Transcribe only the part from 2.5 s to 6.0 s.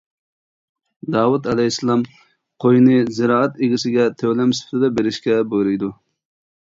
قوينى زىرائەت ئىگىسىگە تۆلەم سۈپىتىدە بېرىشكە بۇيرۇيدۇ.